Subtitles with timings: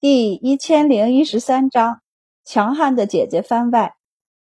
[0.00, 2.00] 第一千零一十三章，
[2.42, 3.96] 强悍的姐姐番外。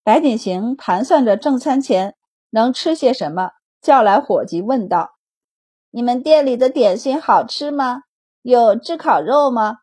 [0.04, 2.16] 白锦行盘算着正餐前
[2.52, 3.50] 能吃些什么，
[3.82, 5.16] 叫来伙计问道
[5.90, 8.04] ：“你们店里的点心好吃吗？
[8.44, 9.78] 有炙烤肉吗？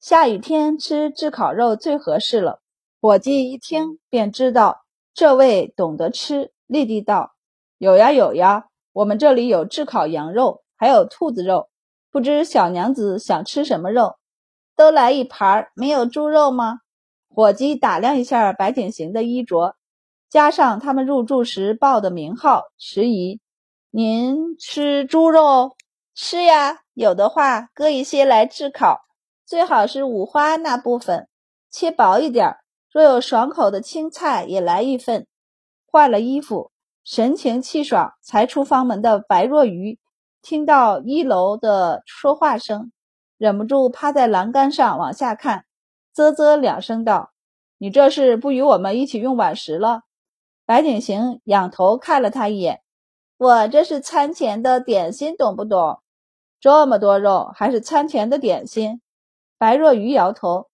[0.00, 2.58] 下雨天吃炙烤肉最合适了。”
[3.00, 4.78] 伙计一听便知道
[5.14, 7.30] 这位懂得吃，立地道
[7.78, 11.68] ：“有呀有呀，我们这里有炙烤羊肉，还有兔子肉。
[12.10, 14.16] 不知小娘子想吃什么肉？”
[14.76, 16.80] 都来一盘，没有猪肉吗？
[17.28, 19.76] 伙计打量一下白景行的衣着，
[20.28, 23.40] 加上他们入住时报的名号，迟疑
[23.90, 25.76] ：“您吃猪肉？
[26.14, 29.00] 吃呀，有的话割一些来炙烤，
[29.46, 31.28] 最好是五花那部分，
[31.70, 32.56] 切薄一点。
[32.90, 35.26] 若有爽口的青菜，也来一份。”
[35.86, 36.70] 换了衣服，
[37.04, 39.98] 神情气爽，才出房门的白若愚
[40.42, 42.92] 听到一楼的说话声。
[43.42, 45.64] 忍不住趴在栏杆上往下看，
[46.14, 47.32] 啧啧两声道
[47.76, 50.02] ：“你这是不与我们一起用晚食了？”
[50.64, 52.82] 白景行仰头看了他一眼
[53.36, 56.00] ：“我这是餐前的点心，懂不懂？
[56.60, 59.00] 这么多肉，还是餐前的点心？”
[59.58, 60.68] 白若愚摇头：“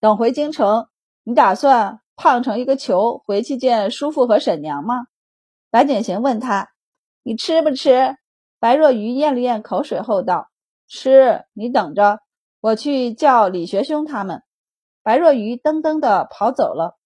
[0.00, 0.88] 等回京城，
[1.24, 5.08] 你打算胖成一个球回去见叔父和婶娘吗？”
[5.70, 6.70] 白景行问他
[7.22, 8.16] ：“你吃不吃？”
[8.58, 10.48] 白若愚咽了咽口水后道。
[10.96, 12.20] 吃，你等着，
[12.60, 14.44] 我去叫李学兄他们。
[15.02, 16.96] 白若愚噔噔的跑走了。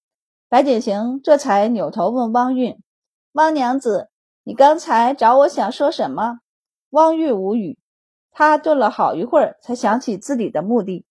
[0.51, 2.77] 白景行这才扭头问汪韵
[3.33, 4.11] ：“汪娘子，
[4.45, 6.41] 你刚才找我想说什么？”
[6.91, 7.79] 汪韵无语，
[8.31, 11.07] 他顿了好一会儿，才想起自己的目的。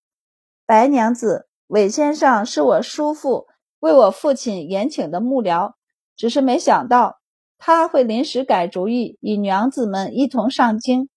[0.68, 3.48] 白娘子，韦先生是我叔父
[3.80, 5.74] 为我父亲延请的幕僚，
[6.16, 7.18] 只是没想到
[7.58, 11.10] 他会临时改主意，与娘子们一同上京。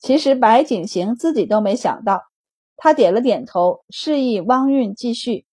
[0.00, 2.22] 其实白景行自己都没想到，
[2.76, 5.46] 他点了点头，示意汪韵继续。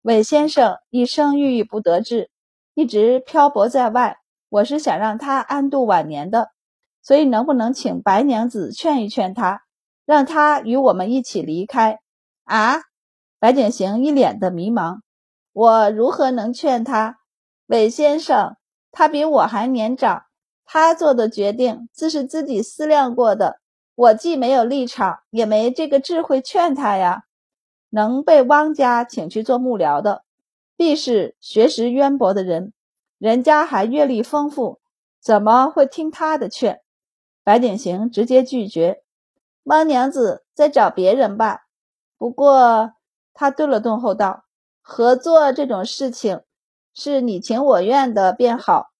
[0.00, 2.30] 韦先生一生郁郁不得志，
[2.74, 4.16] 一直漂泊在外，
[4.48, 6.50] 我是想让他安度晚年的，
[7.02, 9.62] 所以能不能请白娘子劝一劝他，
[10.04, 12.00] 让他与我们一起离开？
[12.44, 12.80] 啊！
[13.38, 15.00] 白景行一脸的迷茫，
[15.52, 17.18] 我如何能劝他？
[17.66, 18.56] 韦先生，
[18.90, 20.24] 他比我还年长，
[20.64, 23.61] 他做的决定自是自己思量过的。
[23.94, 27.24] 我既没有立场，也没这个智慧劝他呀。
[27.90, 30.24] 能被汪家请去做幕僚的，
[30.76, 32.72] 必是学识渊博的人，
[33.18, 34.80] 人家还阅历丰富，
[35.20, 36.80] 怎么会听他的劝？
[37.44, 39.02] 白景行直接拒绝。
[39.64, 41.62] 汪娘子再找别人吧。
[42.16, 42.92] 不过
[43.34, 44.44] 他顿了顿后道
[44.80, 46.40] ：“合作这种事情，
[46.94, 48.90] 是你情我愿的便好。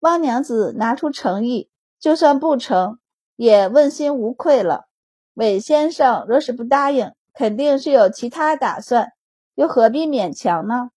[0.00, 2.98] 汪娘子拿出诚意，就算不成。”
[3.40, 4.84] 也问心无愧了。
[5.32, 9.12] 韦先生若是不答应，肯定是有其他打算，
[9.54, 10.90] 又何必勉强呢？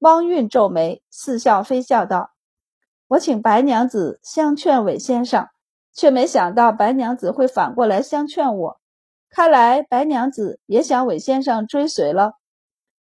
[0.00, 2.32] 汪韵皱眉，似笑非笑道
[3.08, 5.48] ：“我请白娘子相劝韦先生，
[5.94, 8.78] 却没想到白娘子会反过来相劝我。
[9.30, 12.34] 看来白娘子也想韦先生追随了。”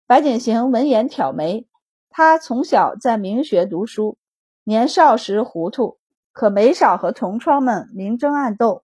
[0.06, 1.70] 白景行闻言挑眉，
[2.10, 4.18] 他从小在明学读书，
[4.66, 5.98] 年少时糊涂。
[6.38, 8.84] 可没少和同窗们明争暗斗。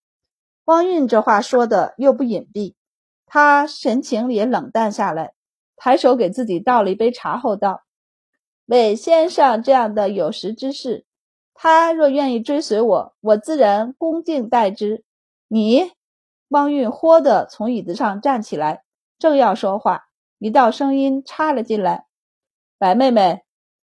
[0.64, 2.74] 汪韵这话说的又不隐蔽，
[3.26, 5.34] 他神情也冷淡下来，
[5.76, 7.84] 抬手给自己倒了一杯茶后道
[8.66, 11.06] ：“韦先生这样的有识之士，
[11.54, 15.04] 他若愿意追随我，我自然恭敬待之。
[15.46, 15.92] 你，
[16.48, 18.82] 汪韵豁地从椅子上站起来，
[19.16, 20.06] 正要说话，
[20.40, 22.06] 一道声音插了进来
[22.78, 23.42] ：“白妹妹。”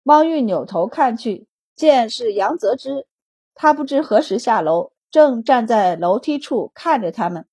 [0.02, 3.06] 汪韵扭头看去，见是杨泽之。
[3.54, 7.46] 他不知何时下楼，正站在楼梯处看着他们，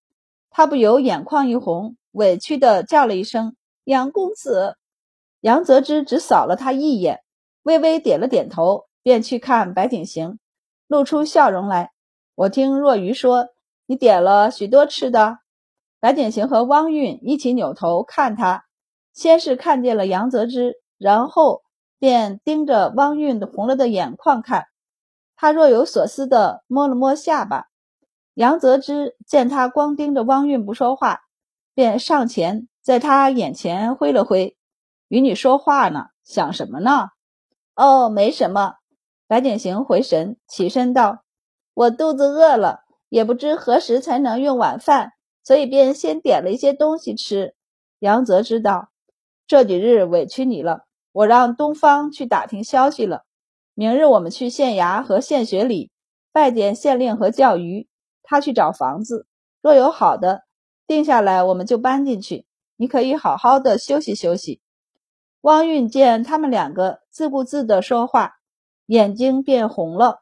[0.49, 4.77] 他不由眼眶一红，委屈的叫了一声：“杨公子。”
[5.41, 7.21] 杨泽之只扫了他一眼，
[7.63, 10.39] 微微点了点头，便去看白景行，
[10.87, 11.91] 露出笑容来。
[12.35, 13.47] 我听若愚说，
[13.85, 15.39] 你点了许多吃的。
[15.99, 18.65] 白景行和汪韵一起扭头看他，
[19.13, 21.61] 先是看见了杨泽之，然后
[21.99, 24.65] 便盯着汪韵红了的眼眶看。
[25.41, 27.65] 他若有所思地摸了摸下巴，
[28.35, 31.21] 杨泽之见他光盯着汪韵不说话，
[31.73, 34.55] 便上前在他眼前挥了挥
[35.09, 37.07] ：“与你说话呢，想什么呢
[37.73, 38.75] ？”“哦，没什么。”
[39.27, 41.23] 白景行回神，起身道
[41.73, 45.09] ：“我肚子饿了，也不知何时才能用晚饭，
[45.43, 47.55] 所以便先点了一些东西吃。”
[47.97, 48.89] 杨泽知道
[49.47, 53.23] 这几日委屈你了，我让东方去打听消息了。
[53.81, 55.89] 明日我们去县衙和县学里
[56.31, 57.87] 拜见县令和教谕，
[58.21, 59.25] 他去找房子，
[59.59, 60.43] 若有好的
[60.85, 62.45] 定下来，我们就搬进去。
[62.75, 64.61] 你可以好好的休息休息。”
[65.41, 68.35] 汪运见他们两个自顾自的说话，
[68.85, 70.21] 眼睛变红了。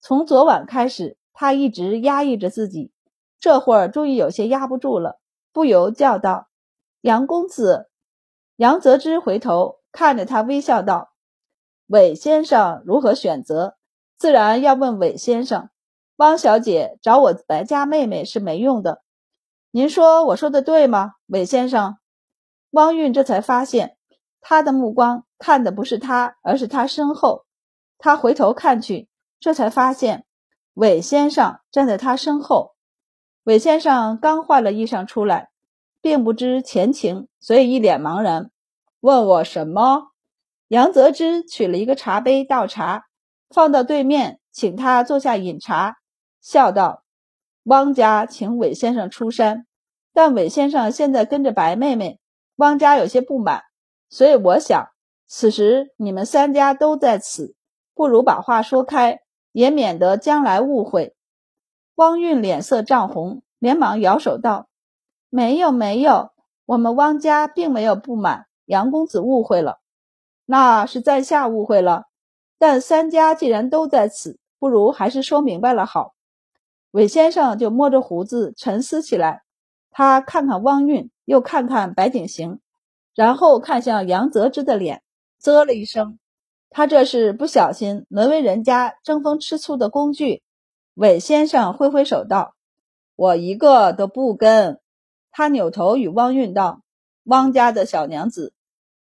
[0.00, 2.92] 从昨晚开始，他一直压抑着自己，
[3.40, 5.18] 这会儿终于有些压不住了，
[5.52, 6.46] 不由叫道
[7.02, 7.88] ：“杨公子！”
[8.54, 11.09] 杨泽之回头看着他，微笑道
[11.90, 13.76] ：“韦先生如何选择？
[14.16, 15.70] 自然要问韦先生。
[16.18, 19.02] 汪小姐找我白家妹妹是没用的。
[19.72, 21.96] 您说我说的对吗，韦先生？”
[22.70, 23.96] 汪运这才发现，
[24.40, 27.44] 他的目光看的不是他，而是他身后。
[27.98, 29.08] 他回头看去，
[29.40, 30.24] 这才发现
[30.74, 32.76] 韦先生站在他身后。
[33.42, 35.50] 韦先生刚换了衣裳出来。
[36.00, 38.52] 并不知前情，所以一脸茫然，
[39.00, 40.09] 问我什么？
[40.70, 43.06] 杨泽之取了一个茶杯倒茶，
[43.48, 45.96] 放到对面，请他坐下饮茶，
[46.40, 47.02] 笑道
[47.66, 49.66] ：“汪家请韦先生出山，
[50.12, 52.20] 但韦先生现在跟着白妹妹，
[52.54, 53.62] 汪家有些不满，
[54.08, 54.90] 所以我想，
[55.26, 57.56] 此时你们三家都在此，
[57.92, 59.18] 不如把话说开，
[59.50, 61.16] 也免得将来误会。”
[61.96, 64.68] 汪运脸色涨红，连忙摇手道。
[65.30, 66.30] 没有没有，
[66.64, 69.79] 我们汪家并没有不满，杨公子误会了，
[70.50, 72.06] 那是在下误会了。
[72.58, 76.16] 但三家既然都在此，不如还是说明白了好。
[76.90, 79.44] 韦先生就摸着胡子沉思起来，
[79.92, 82.58] 他看看汪运，又看看白景行，
[83.14, 85.04] 然后看向杨泽之的脸，
[85.38, 86.18] 啧了一声。
[86.68, 90.42] 他这是不小心沦为人家争风吃醋的工具。
[90.94, 92.56] 韦先生挥挥手道
[93.14, 94.80] ：“我一个都不跟。”
[95.30, 96.82] 他扭头与汪运道
[97.22, 98.52] ：“汪家的小娘子，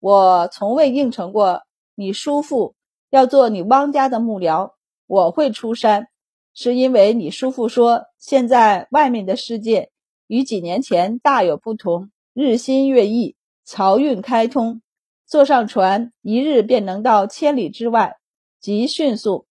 [0.06, 1.64] 我从未应承过
[1.96, 2.76] 你叔父
[3.10, 4.74] 要做你汪家的幕僚。
[5.08, 6.06] 我会出山，
[6.54, 9.90] 是因为你叔父说，现在外面的世界
[10.28, 13.34] 与几年前大有不同，日新月异，
[13.66, 14.80] 漕运开通，
[15.26, 18.14] 坐上船一日便能到千里之外，
[18.60, 19.46] 极迅速。”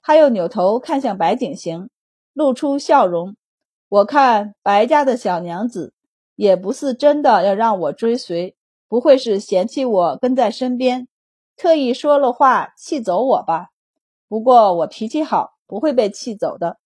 [0.00, 1.90] 他又扭头看向白景行，
[2.32, 3.36] 露出笑容
[3.90, 5.92] ：“我看白家的小娘子。”
[6.36, 8.56] 也不是真的要让我追随，
[8.90, 11.06] 不会是嫌弃我跟在身边，
[11.56, 13.68] 特意说了话气走我吧？
[14.28, 16.78] 不过我脾气好，不会被气走的。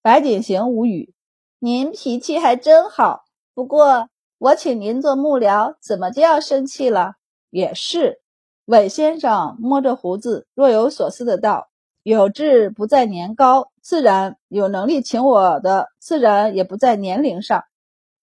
[0.00, 1.12] 白景行无语，
[1.58, 3.24] 您脾气还真好。
[3.52, 4.08] 不过
[4.38, 7.14] 我请您做幕僚，怎么就要生气了？
[7.50, 8.20] 也是，
[8.64, 11.68] 韦先生摸着胡子，若有所思的道
[12.04, 17.64] ：“有志不在年高，自然有能力请我的，自然也不在年龄上。”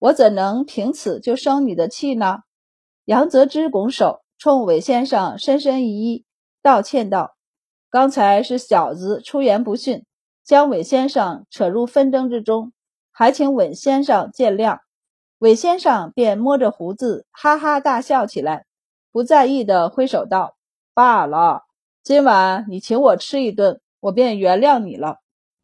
[0.00, 2.38] 我怎能凭此就生你的气呢？
[3.04, 6.24] 杨泽之拱手冲韦先生深深一揖，
[6.62, 7.34] 道歉道
[7.90, 10.04] ：“刚才是小子出言不逊，
[10.44, 12.72] 将韦先生扯入纷争之中，
[13.10, 14.78] 还请韦先生见谅。”
[15.38, 18.66] 韦先生便摸着胡子哈哈大笑起来，
[19.10, 20.54] 不在意的挥手道
[20.94, 21.64] ：“罢了，
[22.04, 25.16] 今晚你请我吃一顿，我便原谅你了。”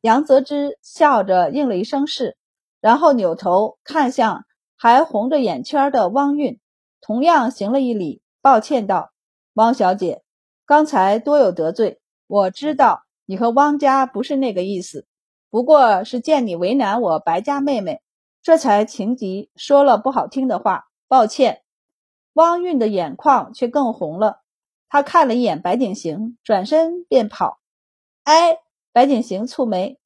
[0.03, 2.37] 杨泽之笑着应了一声是。
[2.81, 4.45] 然后扭头看向
[4.77, 6.61] 还红着眼圈的汪运，
[7.01, 9.13] 同样行了一礼，抱歉道
[9.55, 10.23] ：“汪小姐，
[10.67, 12.01] 刚才多有得罪。
[12.27, 15.07] 我知道你和汪家不是那个意思，
[15.51, 18.03] 不过是见你为难我白家妹妹，
[18.43, 21.63] 这才情急说了不好听的话，抱歉。”
[22.35, 24.43] 汪韵的眼眶却更红了，
[24.89, 27.59] 她看了一眼白景行，转身便跑。
[28.23, 28.59] 哎，
[28.93, 29.99] 白景行蹙眉，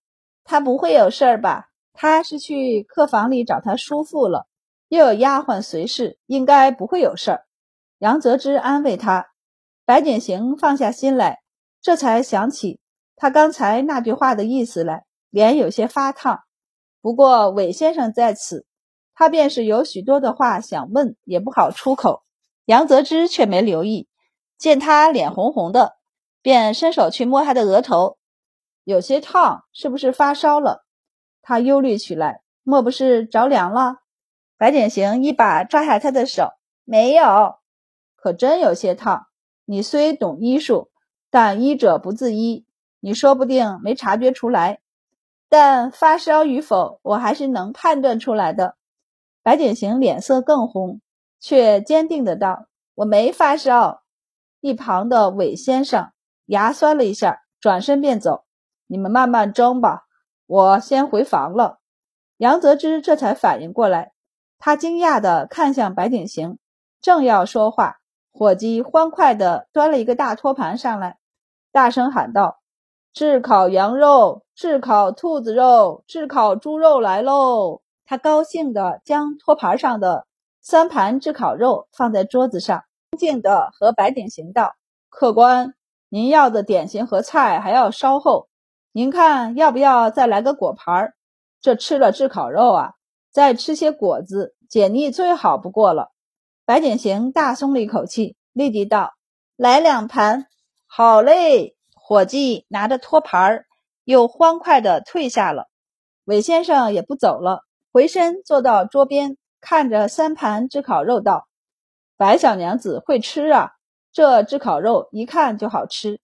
[0.44, 1.70] 他不会有事儿吧？
[1.92, 4.46] 他是去客房里找他叔父了，
[4.92, 7.46] 又有丫鬟随侍，应该不会有事儿。
[8.00, 9.28] 杨泽之安慰他，
[9.86, 11.40] 白景行放下心来，
[11.80, 12.78] 这才想起
[13.16, 16.40] 他刚才那句话的意思来，脸有些发烫。
[17.00, 18.66] 不过韦先生在此，
[19.14, 22.22] 他便是有许多的话想问，也不好出口。
[22.66, 24.10] 杨泽之却没留意，
[24.58, 25.94] 见他脸红红的，
[26.42, 28.18] 便伸手去摸他的额头，
[28.84, 30.84] 有些烫，是不是发烧了？
[31.40, 34.01] 他忧虑起来，莫不是着凉了？
[34.62, 36.52] 白典行一把抓下他的手，
[36.84, 37.56] 没有，
[38.14, 39.26] 可真有些烫。
[39.64, 40.92] 你虽懂医术，
[41.30, 42.64] 但医者不自医，
[43.00, 44.78] 你说不定没察觉出来。
[45.48, 48.76] 但发烧与否，我还是能判断出来的。
[49.42, 51.00] 白典行脸色更红，
[51.40, 54.04] 却坚定的道：“我没发烧。”
[54.62, 56.12] 一旁的韦先生
[56.46, 58.44] 牙酸了一下，转身便走。
[58.86, 60.04] 你们慢慢蒸吧。
[60.46, 61.80] 我先回房了。
[62.36, 64.12] 杨泽之这才反应过来，
[64.64, 66.56] 他惊讶地看向白景行，
[67.00, 67.96] 正要说话，
[68.32, 71.18] 伙计欢快地端了一个大托盘上来，
[71.72, 72.60] 大声喊道
[73.12, 80.28] ：“炙烤羊肉，炙烤兔子肉，炙烤猪肉来喽！”他高兴地将托盘上的
[80.60, 84.76] 三盘炙烤肉放在桌子上，恭敬地和白景行道
[85.10, 85.74] ：“客官，
[86.08, 88.46] 您要的点心和菜还要稍后，
[88.92, 91.14] 您看要不要再来个果盘？
[91.60, 92.92] 这吃了炙烤肉啊，
[93.32, 96.12] 再吃些果子，解腻最好不过了。”
[96.64, 99.14] 白景行大松了一口气，立即道
[99.56, 100.46] ：“来两盘。”
[100.86, 103.66] 好嘞，伙计拿着托盘儿，
[104.04, 105.68] 又欢快地退下了。
[106.24, 109.36] 韦先生也不走了，回身坐到桌边。
[109.60, 111.46] 看着三盘炙烤肉，道
[112.18, 113.70] ：“白小娘子会吃啊，
[114.12, 116.20] 这炙烤肉一看就好吃。”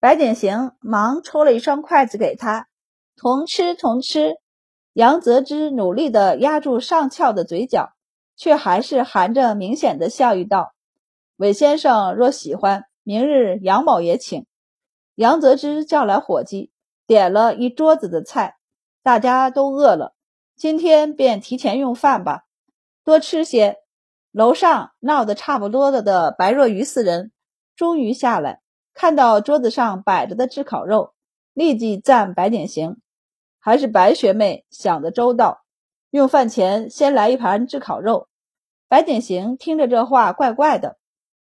[0.00, 2.68] 白景行忙抽了一双筷子给他，
[3.16, 4.36] 同吃同吃。
[4.98, 7.92] 杨泽之努力地压住上翘的嘴角，
[8.36, 10.74] 却还是含着明显的笑意道
[11.38, 14.44] ：“韦先生若喜欢，明日杨某也请。”
[15.14, 16.72] 杨泽之叫来伙计，
[17.06, 18.56] 点了一桌子的菜，
[19.04, 20.16] 大家都饿了，
[20.56, 22.46] 今天便提前用饭吧。
[23.04, 23.76] 多吃些。
[24.32, 27.30] 楼上闹得差不多了的白若愚四人
[27.76, 28.60] 终于下来，
[28.94, 31.14] 看到桌子上摆着的炙烤肉，
[31.54, 32.96] 立即赞白点行，
[33.68, 35.60] 还是白学妹想的周到。
[36.08, 38.26] 用饭前先来一盘炙烤肉。
[38.88, 40.96] 白景行听着这话怪怪的，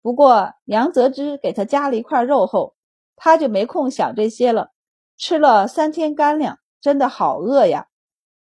[0.03, 2.75] 不过杨泽之给他加了一块肉后，
[3.15, 4.69] 他就没空想这些了。
[5.17, 7.87] 吃了三天干粮，真的好饿呀。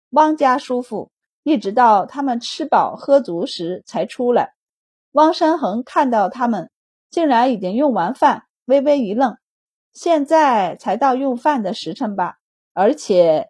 [0.09, 1.11] 汪家叔父。
[1.43, 4.55] 一直到他们吃饱喝足时才出来。
[5.11, 6.71] 汪山恒看到他们
[7.11, 9.37] 竟然已经用完饭，微微一愣。
[9.93, 12.39] 现在才到用饭的时辰吧？
[12.73, 13.49] 而且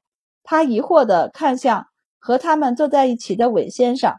[0.50, 1.88] 他疑惑地看向
[2.20, 4.14] 和他们坐在一起的韦先生。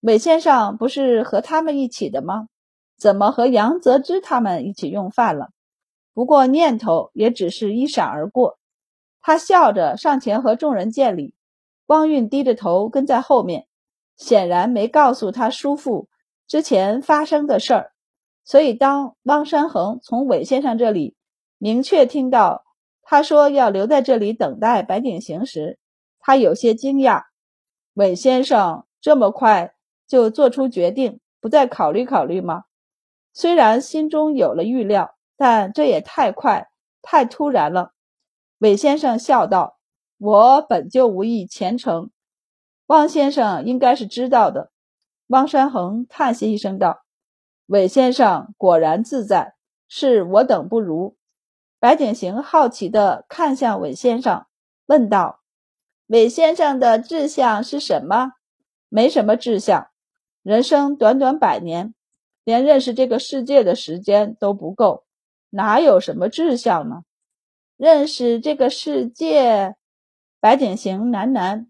[0.00, 2.48] 韦先生不是和他们一起的吗？
[2.98, 5.48] 怎么和杨泽之他们一起用饭了？
[6.12, 8.58] 不过念头也只是一闪而过。
[9.22, 11.34] 他笑着上前和众人见礼。
[11.86, 13.66] 汪运低着头跟在后面，
[14.18, 16.08] 显然没告诉他叔父
[16.46, 17.92] 之前发生的事儿。
[18.44, 21.16] 所以当汪山恒从韦先生这里
[21.56, 22.63] 明确听到
[23.04, 25.78] 他说要留在这里等待白景行时，
[26.18, 27.24] 他有些惊讶。
[27.92, 29.74] 韦先生这么快
[30.06, 32.64] 就做出决定，不再考虑考虑吗？
[33.32, 36.68] 虽然心中有了预料，但这也太快、
[37.02, 37.92] 太突然了。
[38.58, 39.78] 韦先生笑道。
[40.16, 42.10] 我本就无意前程，
[42.86, 44.70] 汪先生应该是知道的。
[45.26, 47.02] 汪山恒叹息一声道
[47.66, 49.54] ：“韦先生果然自在，
[49.88, 51.16] 是我等不如。”
[51.84, 54.46] 白景行好奇地看向韦先生，
[54.86, 55.40] 问道
[56.08, 58.32] ：“韦先生的志向是什么
[58.88, 59.88] ？”“没什么志向，
[60.42, 61.92] 人生短短百年，
[62.42, 65.04] 连认识这个世界的时间都不够，
[65.50, 67.02] 哪有什么志向呢？
[67.76, 69.76] 认识这个世界。”
[70.40, 71.66] 白景行喃喃：“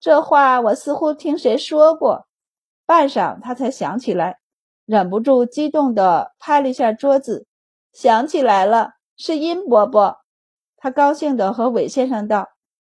[0.00, 2.26] 这话我似乎听谁说过。”
[2.88, 4.38] 半晌，他才想起来，
[4.86, 7.46] 忍不住激动地拍了一下桌子，
[7.92, 10.16] 想起来了，是殷伯伯。
[10.78, 12.48] 他高兴地和韦先生道：“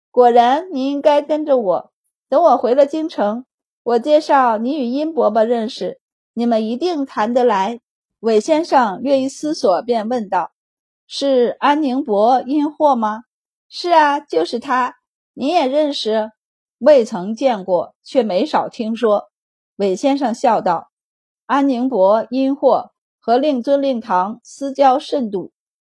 [0.09, 1.91] 果然，你应该跟着我。
[2.27, 3.45] 等我回了京城，
[3.83, 5.99] 我介绍你与殷伯伯认识，
[6.33, 7.81] 你们一定谈得来。”
[8.21, 10.51] 韦先生略一思索，便问道
[11.05, 13.23] ：“是安宁伯殷霍吗
[13.69, 14.95] ？”“是啊，就是他。”
[15.35, 16.31] 你也认识？
[16.77, 19.29] 未曾见过，却没少听说。
[19.77, 20.89] 韦先生笑道
[21.47, 25.52] ：“安宁伯因祸和令尊、令堂私交甚笃，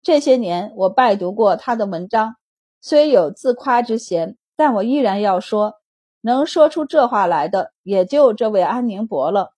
[0.04, 2.36] 这些年我拜读过他的文章，
[2.82, 5.76] 虽有自夸之嫌，但我依然要说，
[6.20, 9.54] 能说出这话来的，也就这位安宁伯了。”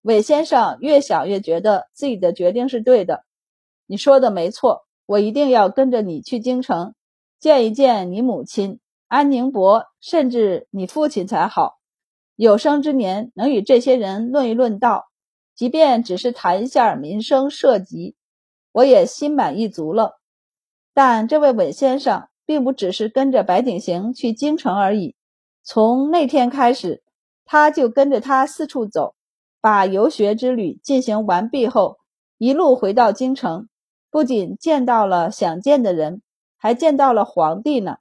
[0.00, 3.24] 韦先生越想越觉得自己的决定是对的。
[3.86, 6.94] 你说的没错，我一定要跟着你去京城，
[7.38, 8.80] 见一见你母亲。
[9.06, 11.74] 安宁伯，甚至你父亲才好，
[12.36, 15.04] 有生之年能与这些人论一论道，
[15.54, 18.16] 即便只是谈一下民生社稷，
[18.74, 20.18] 我也心满意足了。
[20.92, 25.14] 但这位韦先生并不只是跟着白景行去京城而已，
[25.62, 27.04] 从那天开始，
[27.44, 29.14] 他就跟着他四处走，
[29.60, 31.98] 把游学之旅进行完毕后，
[32.36, 33.68] 一路回到京城，
[34.10, 36.20] 不仅见到了想见的人，
[36.58, 37.98] 还见到了皇帝呢。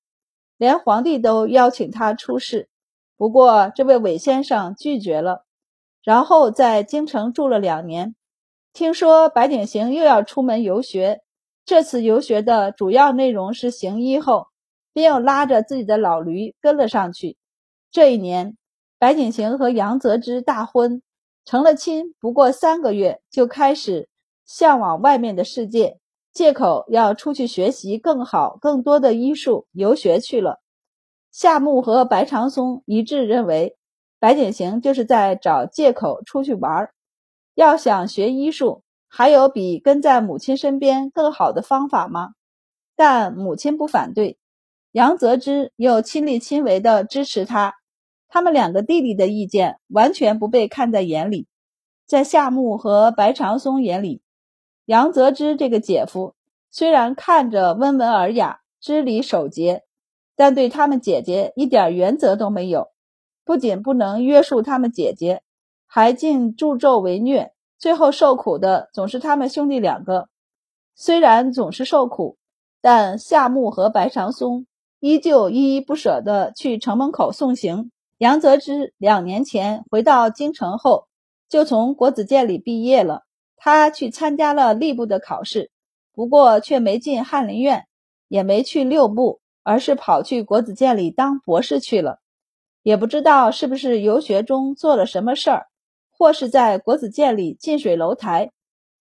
[0.57, 2.69] 连皇帝都邀请他出仕，
[3.17, 5.45] 不过这位韦先生拒绝了。
[6.03, 8.15] 然后在京城住了两年，
[8.73, 11.21] 听说白景行又要出门游学，
[11.63, 14.47] 这次游学的主要内容是行医后，
[14.93, 17.37] 便又拉着自己的老驴跟了上去。
[17.91, 18.57] 这一年，
[18.97, 21.03] 白景行和杨泽之大婚，
[21.45, 22.15] 成了亲。
[22.19, 24.09] 不过三个月，就开始
[24.43, 25.99] 向往外面的世界。
[26.33, 30.59] 借口要出去学习更好、更多的医术，游学去了。
[31.31, 33.77] 夏木和白长松一致认为，
[34.19, 36.93] 白景行就是在找借口出去玩儿。
[37.55, 42.31] 要想学医术，还有比跟在母亲身边更好的方法吗？
[42.95, 44.37] 但母亲不反对，
[44.91, 47.75] 杨泽之又亲力亲为地支持他。
[48.27, 51.47] 他们两个弟弟的意见完全不被看在眼里。
[52.07, 54.21] 在夏木和白长松眼里，
[54.85, 56.35] 杨泽之这个姐夫
[56.69, 59.83] 虽然看着温文尔雅、知礼守节，
[60.35, 62.87] 但对他们姐姐一点原则都没有。
[63.45, 65.43] 不仅不能约束他们姐姐，
[65.95, 67.51] 还竟助纣为虐。
[67.77, 70.27] 最后受苦的总是他们兄弟两个。
[70.95, 72.37] 虽然总是受苦。
[72.81, 74.65] 但夏木和白长松
[74.99, 77.91] 依旧依依不舍地去城门口送行。
[78.17, 81.07] 杨泽之两年前回到京城后，
[81.47, 83.21] 就从国子监里毕业了。
[83.55, 85.71] 他去参加了吏部的考试，
[86.13, 87.85] 不过却没进翰林院，
[88.27, 92.19] 也没去六部，而是跑去国子监里当博士去了。
[92.81, 95.67] 也不知道是不是游学中做了什么事儿，
[96.17, 98.51] 或是在国子监里近水楼台，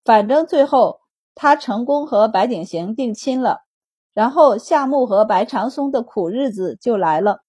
[0.05, 1.01] 反正最后
[1.35, 3.61] 他成功和白景行定亲了。
[4.15, 7.41] 然后夏木和白长松的苦日子就来了。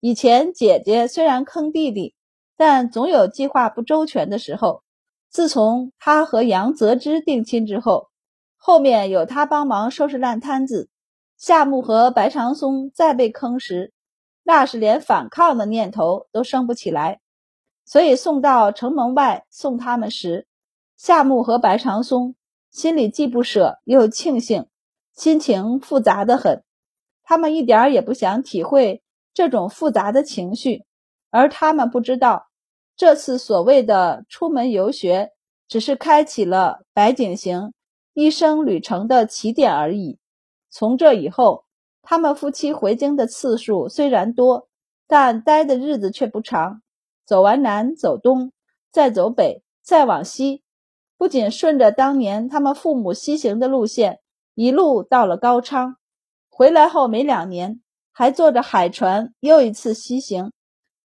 [0.00, 2.14] 以前姐姐虽然坑弟弟，
[2.56, 4.82] 但总有计划不周全的时候。
[5.30, 8.08] 自从他和杨泽之定亲之后，
[8.58, 10.90] 后面有他帮忙收拾烂摊子，
[11.38, 13.94] 夏木和白长松再被坑时，
[14.42, 17.21] 那是连反抗的念头都生不起来。
[17.84, 20.46] 所以送到城门外送他们时，
[20.96, 22.34] 夏木和白长松
[22.70, 24.66] 心里既不舍又庆幸。
[25.14, 26.64] 心情复杂的很，
[27.22, 29.02] 他们一点儿也不想体会
[29.34, 30.84] 这种复杂的情绪，
[31.30, 32.46] 而他们不知道，
[32.96, 35.32] 这次所谓的出门游学，
[35.68, 37.74] 只是开启了白景行
[38.14, 40.18] 一生旅程的起点而已。
[40.70, 41.66] 从这以后，
[42.00, 44.68] 他们夫妻回京的次数虽然多，
[45.06, 46.80] 但待的日子却不长。
[47.32, 48.52] 走完南，走东，
[48.90, 50.62] 再走北，再往西，
[51.16, 54.20] 不仅顺着当年他们父母西行的路线。
[54.54, 55.96] 一路到了高昌，
[56.50, 57.80] 回来后没两年，
[58.12, 60.52] 还坐着海船又一次西行，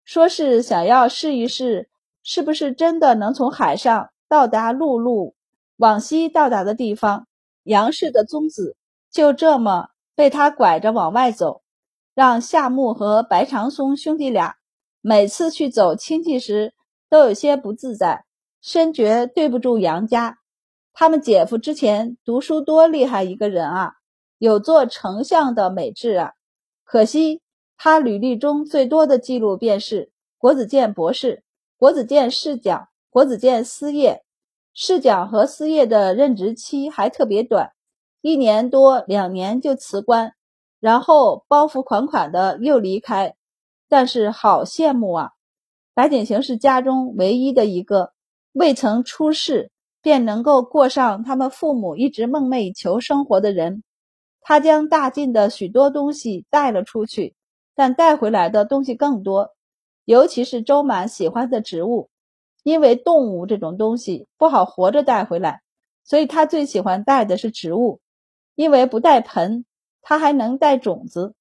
[0.06, 1.90] 说是想要试一试，
[2.22, 5.34] 是不是真的能从海上到达陆路
[5.78, 7.26] 往西到达的地方。
[7.64, 8.76] 杨氏的宗子
[9.10, 11.64] 就这么被他拐着往外走，
[12.14, 14.58] 让夏木和白长松兄弟俩
[15.02, 16.74] 每次去走亲戚时
[17.10, 18.26] 都有些不自在，
[18.62, 20.38] 深觉对不住杨家。
[20.94, 23.94] 他们姐夫之前读书多厉害一个人啊，
[24.38, 26.34] 有做丞相的美志啊。
[26.84, 27.42] 可惜
[27.78, 31.44] 他履历中最多的记录便是国子监博士、
[31.78, 34.24] 国子监侍讲、国子监司业。
[34.74, 37.72] 侍讲和司业的任职期还特别短，
[38.22, 40.34] 一年多两年就辞官，
[40.80, 43.36] 然后包袱款款的又离开。
[43.92, 45.32] 但是好羡慕啊！
[45.94, 48.14] 白景行是家中唯一的一个
[48.54, 49.70] 未曾出世。
[50.04, 53.84] 便能够过上他们父母一直梦寐以求生活的人。
[54.42, 57.36] 他将大晋的许多东西带了出去，
[57.76, 59.52] 但带回来的东西更多，
[60.04, 62.10] 尤其是周满喜欢的植物。
[62.64, 65.62] 因为动物这种东西不好活着带回来，
[66.04, 68.00] 所以他最喜欢带的是植物。
[68.56, 69.66] 因为不带盆，
[70.02, 71.36] 他还能带种子。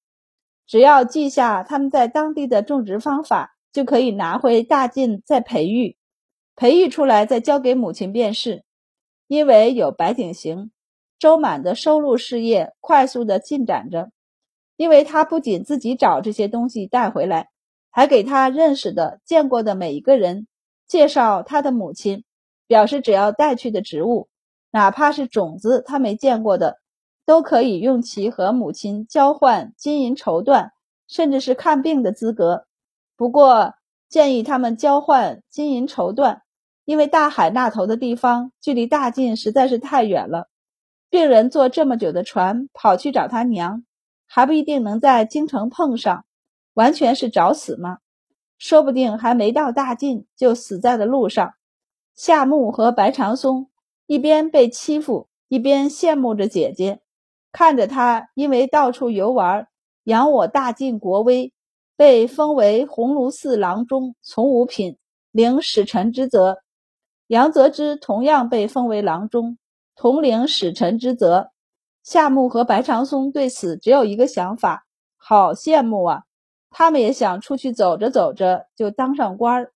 [0.71, 5.97] 只要记下他们在当地的种植方法，就可以拿回大晋再培育。
[6.55, 8.63] 培育出来再交给母亲便是。
[9.27, 10.71] 因为有白景行，
[11.19, 14.11] 周满的收入事业快速的进展着。
[14.77, 17.49] 因为他不仅自己找这些东西带回来，
[17.89, 20.47] 还给他认识的、见过的每一个人
[20.87, 22.23] 介绍他的母亲，
[22.65, 24.29] 表示只要带去的植物，
[24.71, 26.79] 哪怕是种子他没见过的，
[27.25, 30.71] 都可以用其和母亲交换金银绸缎，
[31.07, 32.65] 甚至是看病的资格。
[33.15, 33.73] 不过
[34.09, 36.41] 建议他们交换金银绸缎。
[36.83, 40.49] 因为大海那头的地方距离大晋实在是太远了，
[41.11, 43.83] 病人坐这么久的船跑去找他娘，
[44.25, 46.25] 还不一定能在京城碰上，
[46.73, 47.99] 完全是找死吗？
[48.57, 51.53] 说不定还没到大晋就死在了路上。
[52.15, 53.69] 夏木和白长松
[54.07, 56.99] 一边被欺负，一边羡慕着姐姐，
[57.51, 59.67] 看着他因为到处游玩，
[60.03, 61.53] 扬我大晋国威，
[61.95, 64.97] 被封为鸿胪寺郎中，从五品，
[65.31, 66.59] 领使臣之责。
[67.27, 69.57] 杨泽之同样被封为郎中，
[69.95, 71.51] 统领使臣之责。
[72.03, 74.85] 夏目和白长松对此只有一个想法：
[75.17, 76.23] 好羡慕啊！
[76.69, 79.73] 他们也想出去走着走着就当上官儿。